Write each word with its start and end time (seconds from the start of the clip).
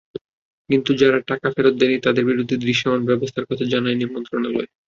কিন্তু 0.69 0.91
যারা 1.01 1.19
টাকা 1.27 1.47
ফেরত 1.55 1.75
দেয়নি, 1.79 1.97
তাদের 2.05 2.23
বিরুদ্ধে 2.29 2.55
দৃশ্যমান 2.63 3.01
ব্যবস্থার 3.09 3.47
কথা 3.49 3.65
জানায়নি 3.73 4.05
মন্ত্রণালয়। 4.07 4.69